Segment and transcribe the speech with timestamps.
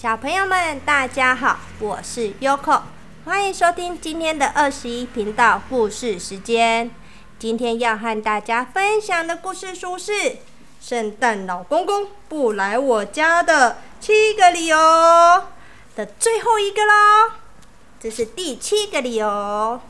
[0.00, 2.82] 小朋友们，大家好，我是 Yoko，
[3.24, 6.88] 欢迎收听今天的二十一频道故事时间。
[7.36, 10.12] 今天要和大家分享的故事书是
[10.80, 14.76] 《圣诞老公公不来我家的七个理由》
[15.96, 17.32] 的最后一个喽。
[17.98, 19.80] 这是第七个理由。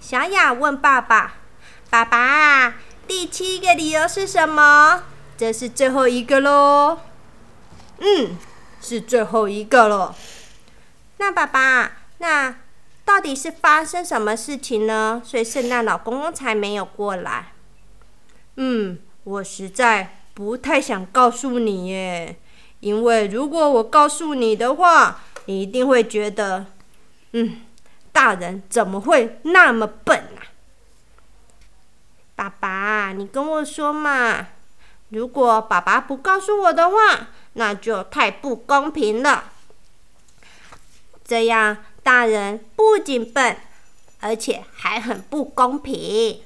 [0.00, 1.34] 小雅问爸爸
[1.90, 2.76] ：“爸爸，
[3.06, 5.02] 第七个理由是什么？”
[5.36, 7.00] 这是最后一个喽。
[7.98, 8.38] 嗯。
[8.80, 10.14] 是最后一个了。
[11.18, 12.54] 那爸爸，那
[13.04, 15.20] 到底是发生什么事情呢？
[15.24, 17.52] 所以圣诞老公公才没有过来。
[18.56, 22.36] 嗯，我实在不太想告诉你耶，
[22.80, 26.66] 因为如果我告诉你的话，你一定会觉得，
[27.32, 27.62] 嗯，
[28.12, 30.46] 大人怎么会那么笨啊？
[32.36, 34.48] 爸爸，你跟我说嘛。
[35.10, 39.50] 如果爸爸不告诉我的话，那就太不公平了。
[41.24, 43.56] 这样大人不仅笨，
[44.20, 46.40] 而且还很不公平。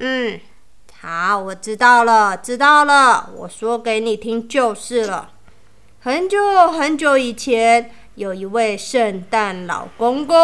[0.00, 0.40] 嗯，
[1.02, 3.28] 好，我知道了，知道了。
[3.36, 5.30] 我说给你听就是了。
[6.00, 10.36] 很久很久以前，有一位圣诞老公公。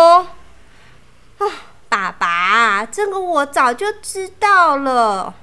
[1.39, 1.47] 啊，
[1.89, 5.35] 爸爸，这个我早就知道了。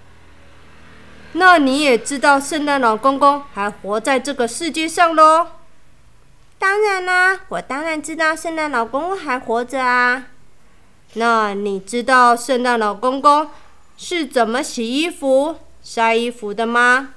[1.33, 5.47] 那你也知道圣诞老公公还活在这个世界上喽？
[6.59, 10.27] 当然啦，我当然知道圣诞老公公还活着啊。
[11.15, 13.49] 那你知道圣诞老公公
[13.97, 17.15] 是怎么洗衣服、晒衣服的吗？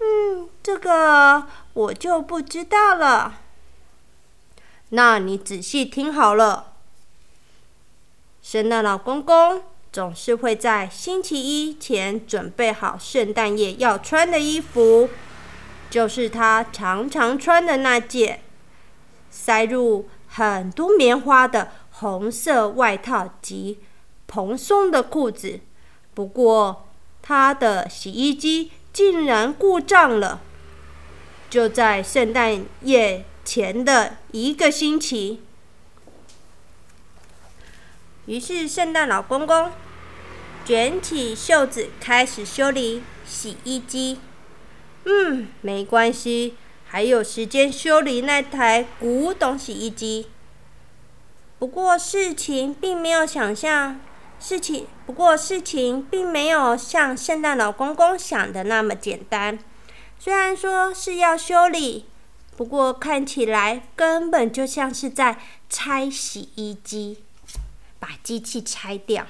[0.00, 3.34] 嗯，这个我就不知道了。
[4.90, 6.72] 那你仔细听好了，
[8.42, 9.62] 圣诞老公公。
[9.90, 15.08] 总是会在星期一前准备好圣诞夜要穿的衣服，
[15.90, 18.42] 就是他常常穿的那件，
[19.30, 23.78] 塞入很多棉花的红色外套及
[24.26, 25.60] 蓬松的裤子。
[26.14, 26.88] 不过，
[27.22, 30.40] 他的洗衣机竟然故障了。
[31.48, 35.40] 就在圣诞夜前的一个星期。
[38.28, 39.72] 于是，圣诞老公公
[40.62, 44.20] 卷起袖子，开始修理洗衣机。
[45.06, 46.54] 嗯，没关系，
[46.86, 50.26] 还有时间修理那台古董洗衣机。
[51.58, 53.98] 不过事情并没有想象
[54.38, 59.58] 事情，不过事情并没有像圣诞老公公想的那么简单。
[60.18, 62.04] 虽然说是要修理，
[62.58, 65.38] 不过看起来根本就像是在
[65.70, 67.20] 拆洗衣机。
[67.98, 69.26] 把机器拆掉，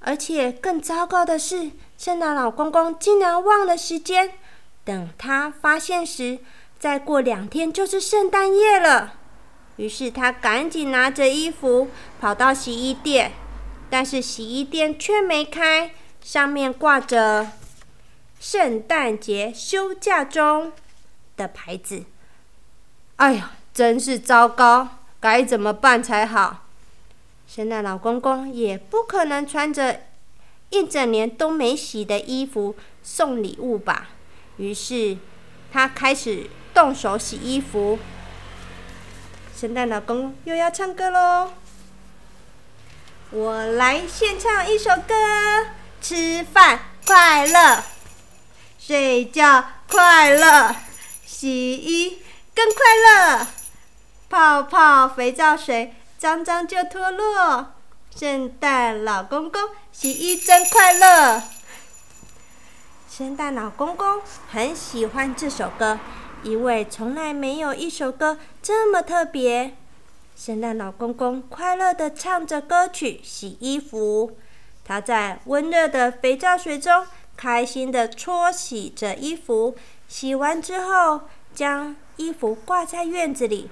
[0.00, 4.32] 而且更糟糕的是，圣诞老公公竟然忘了时间。
[4.84, 6.38] 等他发现时，
[6.78, 9.14] 再过两天就是圣诞夜了。
[9.76, 11.88] 于是他赶紧拿着衣服
[12.20, 13.32] 跑到洗衣店，
[13.90, 17.52] 但是洗衣店却没开，上面挂着
[18.40, 20.72] “圣诞节休假中”
[21.36, 22.04] 的牌子。
[23.16, 24.88] 哎呀，真是糟糕，
[25.20, 26.64] 该怎么办才好？
[27.48, 30.02] 圣诞老公公也不可能穿着
[30.68, 34.08] 一整年都没洗的衣服送礼物吧？
[34.58, 35.16] 于是
[35.72, 37.98] 他开始动手洗衣服。
[39.56, 41.52] 圣诞老公又要唱歌喽！
[43.30, 45.14] 我来献唱一首歌：
[46.02, 47.82] 吃饭快乐，
[48.78, 50.76] 睡觉快乐，
[51.24, 52.22] 洗衣
[52.54, 53.46] 更快乐，
[54.28, 55.94] 泡泡肥皂水。
[56.18, 57.74] 脏脏就脱落，
[58.12, 59.62] 圣诞老公公
[59.92, 61.40] 洗衣真快乐。
[63.08, 64.20] 圣诞老公公
[64.50, 66.00] 很喜欢这首歌，
[66.42, 69.76] 因为从来没有一首歌这么特别。
[70.34, 74.36] 圣诞老公公快乐地唱着歌曲洗衣服，
[74.84, 77.06] 他在温热的肥皂水中
[77.36, 79.76] 开心地搓洗着衣服。
[80.08, 81.20] 洗完之后，
[81.54, 83.70] 将衣服挂在院子里。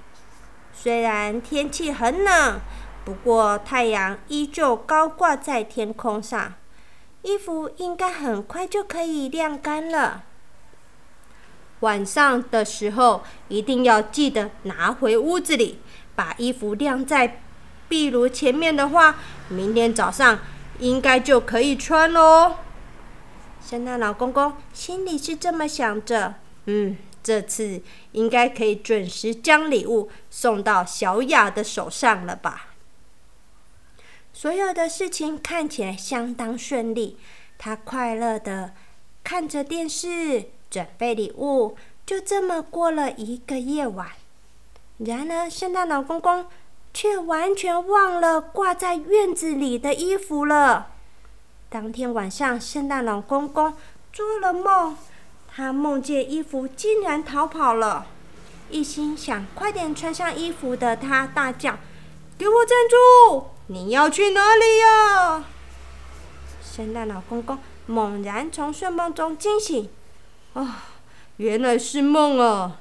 [0.79, 2.61] 虽然天气很冷，
[3.03, 6.53] 不过太阳依旧高挂在天空上，
[7.23, 10.23] 衣服应该很快就可以晾干了。
[11.79, 15.79] 晚上的时候一定要记得拿回屋子里，
[16.15, 17.41] 把衣服晾在
[17.89, 19.15] 壁炉前面的话，
[19.49, 20.39] 明天早上
[20.79, 22.55] 应该就可以穿喽。
[23.65, 26.35] 圣诞老公公心里是这么想着，
[26.65, 26.95] 嗯。
[27.27, 27.81] 这次
[28.13, 32.67] 应该可以准时将礼物送到小雅的手上了吧？
[34.31, 37.17] 所有的事情看起来相当顺利。
[37.57, 38.71] 他快乐的
[39.25, 41.75] 看着电视，准备礼物，
[42.05, 44.11] 就这么过了一个夜晚。
[44.99, 46.47] 然而，圣诞老公公
[46.93, 50.91] 却完全忘了挂在院子里的衣服了。
[51.67, 53.73] 当天晚上，圣诞老公公
[54.13, 54.95] 做了梦，
[55.57, 58.05] 他梦见衣服竟然逃跑了。
[58.69, 61.79] 一心想快点穿上衣服的他大叫
[62.37, 63.47] ：“给我站住！
[63.65, 65.45] 你要去哪里呀？”
[66.61, 67.57] 圣诞老公公
[67.87, 69.89] 猛然从睡梦中惊醒，
[70.53, 70.85] 啊，
[71.37, 72.79] 原来是梦啊！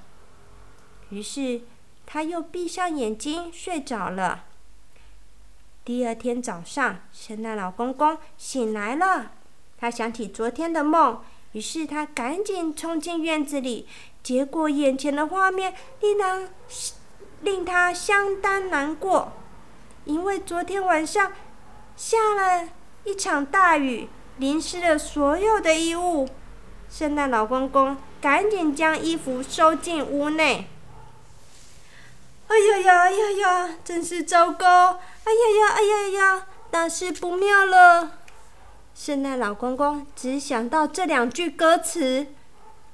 [1.08, 1.62] 于是
[2.04, 4.44] 他又闭上眼睛睡着了。
[5.82, 9.30] 第二天早上，圣诞老公公醒来了，
[9.78, 11.22] 他想起昨天的梦，
[11.52, 13.88] 于是他赶紧冲进院子里。
[14.22, 16.40] 结果眼前的画面令他
[17.42, 19.32] 令他相当难过，
[20.04, 21.32] 因为昨天晚上
[21.96, 22.68] 下了
[23.04, 24.08] 一场大雨，
[24.38, 26.28] 淋湿了所有的衣物。
[26.90, 30.68] 圣诞老公公赶紧将衣服收进屋内。
[32.48, 35.00] 哎呀呀，哎呀呀，真是糟糕！
[35.24, 38.18] 哎呀呀，哎呀呀，大事不妙了！
[38.98, 42.28] 圣诞老公公只想到这两句歌词。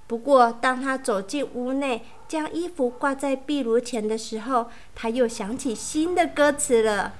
[0.09, 7.13] 不过，当他走进屋内，将衣服挂在壁炉前的时候，他又想起新的歌词了。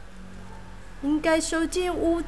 [1.03, 2.21] 应该收进屋，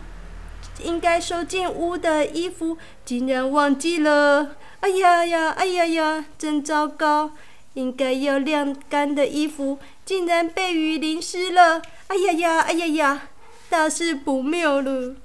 [0.80, 4.54] 应该收进屋的衣服，竟然忘记了！
[4.78, 7.32] 哎呀呀，哎呀呀，真糟糕！
[7.74, 9.80] 应该要晾干的衣服。
[10.04, 11.82] 竟然被雨淋湿了！
[12.06, 13.22] 哎呀呀，哎呀呀，
[13.68, 15.16] 大事不妙了！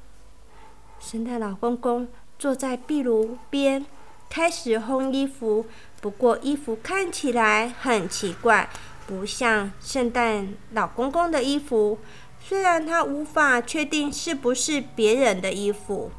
[0.99, 2.07] 圣诞老公公
[2.37, 3.85] 坐在壁炉边，
[4.29, 5.65] 开始烘衣服。
[6.01, 8.69] 不过衣服看起来很奇怪，
[9.07, 11.97] 不像圣诞老公公的衣服。
[12.41, 16.11] 虽然他无法确定是不是别人的衣服，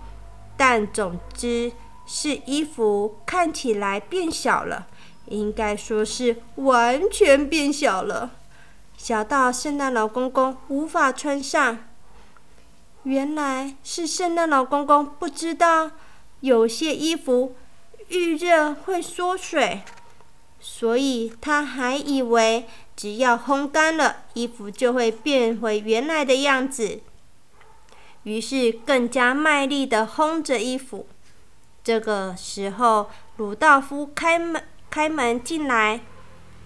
[0.56, 1.72] 但总之
[2.06, 4.86] 是衣服看起来变小了，
[5.26, 8.32] 应该说是完全变小了。
[8.96, 11.78] 小到圣诞老公公无法穿上，
[13.04, 15.90] 原来是圣诞老公公不知道
[16.40, 17.54] 有些衣服
[18.08, 19.82] 遇热会缩水，
[20.58, 27.00] 所以他还以为只要烘干了，衣服就会变回原来的样子，
[28.24, 31.06] 于是更加卖力的烘着衣服。
[31.82, 33.08] 这个时候，
[33.38, 36.00] 鲁道夫开门开门进来。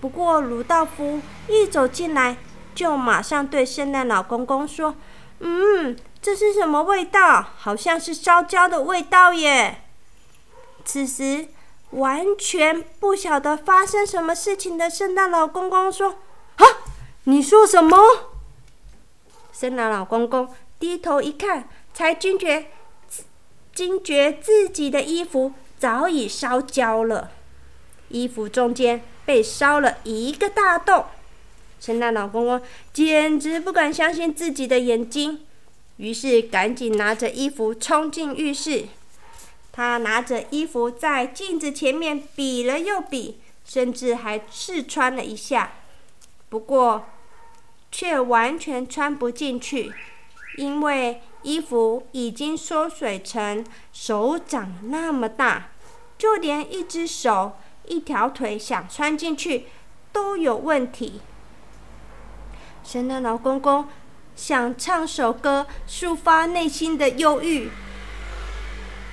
[0.00, 2.36] 不过，鲁道夫一走进来，
[2.74, 4.96] 就马上对圣诞老公公说
[5.40, 7.44] ：“嗯，这是什么味道？
[7.58, 9.82] 好像是烧焦的味道耶！”
[10.82, 11.48] 此时，
[11.90, 16.16] 完全不晓得发生什么事情的圣诞老公公说
[16.56, 16.64] ：“啊，
[17.24, 17.98] 你说什么？”
[19.52, 20.48] 圣诞老公公
[20.78, 22.70] 低头一看，才惊觉，
[23.74, 27.32] 惊觉自己的衣服早已烧焦了，
[28.08, 29.02] 衣服中间。
[29.26, 31.06] 被烧了一个大洞，
[31.80, 32.60] 圣诞老公公
[32.92, 35.46] 简直不敢相信自己的眼睛，
[35.96, 38.86] 于是赶紧拿着衣服冲进浴室。
[39.72, 45.72] 他拿着衣服在镜子前面比了又比，甚至还试穿了一下，
[46.48, 47.06] 不过
[47.90, 49.92] 却完全穿不进去，
[50.56, 55.70] 因为衣服已经缩水成手掌那么大，
[56.16, 57.52] 就连一只手。
[57.86, 59.66] 一条腿想穿进去
[60.10, 61.20] 都有问题。
[62.82, 63.86] 圣诞老公公
[64.36, 67.70] 想唱首歌抒发内心的忧郁，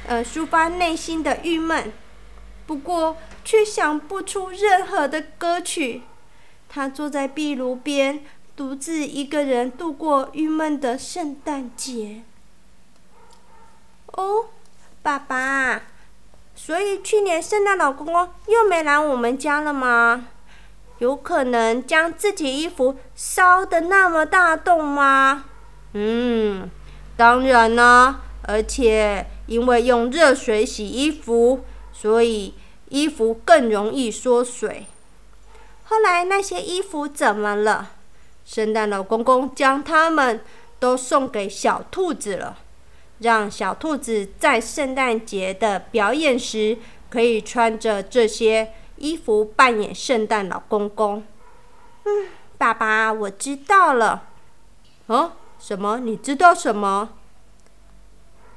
[0.08, 1.94] 呃，抒发内心的郁闷，
[2.66, 6.02] 不过却想不出任何的歌曲。
[6.68, 8.24] 他坐在壁炉边，
[8.56, 12.24] 独自一个人度过郁闷的圣诞节。
[14.08, 14.46] 哦，
[15.02, 15.84] 爸爸。
[16.54, 20.28] 所以去年圣诞老公公又没来我们家了吗？
[21.02, 25.46] 有可能将自己衣服烧的那么大洞吗？
[25.94, 26.70] 嗯，
[27.18, 32.54] 当然啦，而且因为用热水洗衣服，所以
[32.90, 34.86] 衣服更容易缩水。
[35.86, 37.94] 后来那些衣服怎么了？
[38.46, 40.42] 圣诞老公公将它们
[40.78, 42.60] 都送给小兔子了。
[43.18, 46.78] 让小兔子在圣诞节的表演时，
[47.10, 51.26] 可以穿着这些衣服扮演圣诞老公公。
[52.06, 54.30] 嗯，爸爸，我知道了。
[55.08, 56.00] 哦，什么？
[56.00, 57.10] 你知道什么？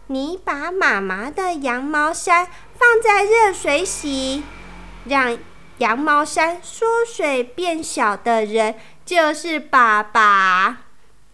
[0.08, 4.44] 你把妈妈的羊毛衫放在热水洗，
[5.06, 5.38] 让
[5.78, 8.74] 羊毛衫缩水变小的人
[9.04, 10.82] 就是爸爸。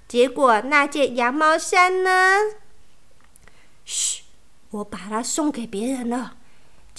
[0.06, 2.38] 结果那件羊毛衫呢？
[3.84, 4.22] 嘘，
[4.70, 6.36] 我把它送给别人了，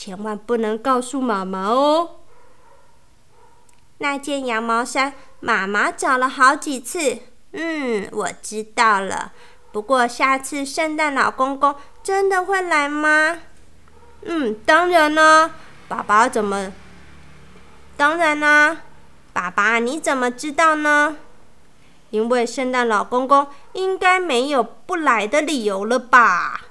[0.03, 2.21] 千万不能告诉妈妈哦。
[3.99, 7.19] 那件羊毛衫，妈妈找了好几次。
[7.51, 9.31] 嗯，我知道了。
[9.71, 13.41] 不过下次圣诞老公公真的会来吗？
[14.23, 15.51] 嗯，当然呢。
[15.87, 16.73] 爸爸怎么？
[17.95, 18.77] 当然啦。
[19.31, 21.17] 爸爸，你怎么知道呢？
[22.09, 26.61] 因为圣诞老公公应该没有不来的理由了吧？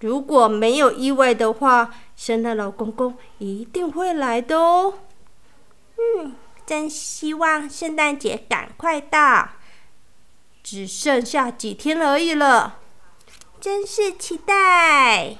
[0.00, 4.94] 如果没有意外的话，圣诞老公公一定会来的哦。
[5.96, 6.34] 嗯，
[6.66, 9.50] 真希望圣诞节赶快到，
[10.62, 12.78] 只剩下几天而已了，
[13.60, 15.36] 真是期待。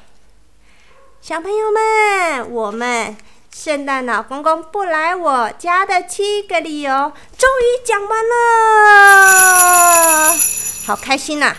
[1.20, 3.16] 小朋友们，我们。
[3.54, 10.36] 圣诞老公公不来我家的七个理由，终于讲完了，
[10.84, 11.54] 好开心呐！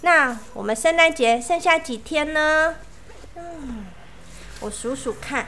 [0.00, 2.74] 那我们圣诞节剩下几天呢？
[3.36, 3.83] 嗯，
[4.64, 5.46] 我数数看，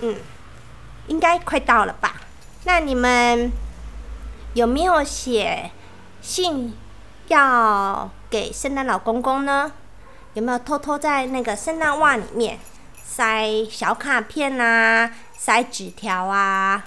[0.00, 0.16] 嗯，
[1.08, 2.14] 应该快到了吧？
[2.64, 3.52] 那你们
[4.54, 5.70] 有没有写
[6.22, 6.74] 信
[7.26, 9.70] 要给圣诞老公公呢？
[10.32, 12.58] 有没有偷偷在那个圣诞袜里面？
[13.04, 16.82] 塞小卡片呐，塞纸条啊。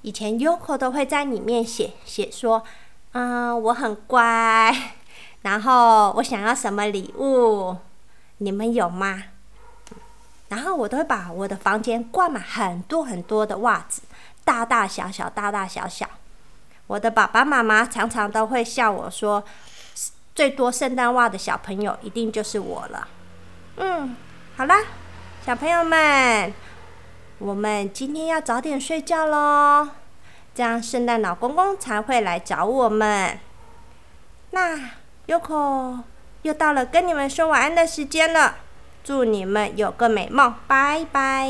[0.00, 2.64] 以前 Yoko 都会在里面写写说，
[3.12, 4.74] 嗯，我很乖，
[5.42, 7.76] 然后我想要什么礼物，
[8.38, 9.22] 你们有吗？
[10.48, 14.02] 然后我都会把我的房间挂满很多很多的袜子，
[14.44, 16.08] 大大小小，大大小小。
[16.86, 19.42] 我的爸爸妈妈常常都会笑我说，
[20.34, 23.08] 最多圣诞袜的小朋友一定就是我了。
[23.76, 24.16] 嗯，
[24.56, 24.76] 好啦。
[25.44, 26.52] 小朋友们，
[27.38, 29.88] 我们今天要早点睡觉喽，
[30.52, 33.38] 这样圣诞老公公才会来找我们。
[34.50, 34.90] 那
[35.28, 36.00] Yoko
[36.42, 38.56] 又到了跟你们说晚安的时间了，
[39.06, 41.48] 祝你们有个美梦，拜拜。